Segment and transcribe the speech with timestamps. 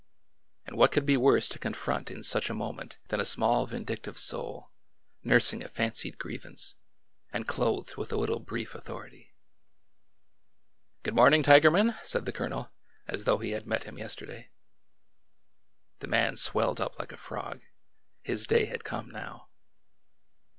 [0.65, 4.17] And what could be worse to confront in such a moment than a small vindictive
[4.17, 4.71] soul,
[5.23, 6.75] nursing a fancied grievance,
[7.31, 9.35] and clothed with a little brief authority?"
[11.03, 12.71] Good morning, Tigerman," said the Colonel,
[13.07, 14.49] as though he had met him yesterday.
[15.99, 17.61] The man swelled up like a frog.
[18.23, 19.49] His day had come now.